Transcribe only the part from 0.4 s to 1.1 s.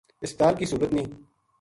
کی سہولت نیہہ